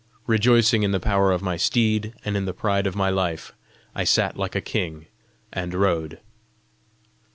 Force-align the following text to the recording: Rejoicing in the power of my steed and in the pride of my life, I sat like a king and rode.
Rejoicing 0.25 0.81
in 0.81 0.89
the 0.89 0.99
power 0.99 1.31
of 1.31 1.43
my 1.43 1.57
steed 1.57 2.15
and 2.25 2.35
in 2.35 2.45
the 2.45 2.55
pride 2.55 2.87
of 2.87 2.95
my 2.95 3.11
life, 3.11 3.51
I 3.93 4.03
sat 4.03 4.35
like 4.35 4.55
a 4.55 4.59
king 4.59 5.05
and 5.53 5.75
rode. 5.75 6.19